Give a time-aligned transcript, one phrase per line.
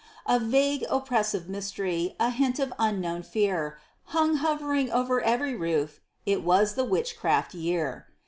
[0.25, 6.41] A vague, oppressive mystery, a hint of unknown fear, Hung hovering over every roof: it
[6.43, 8.07] was the witchcraft year.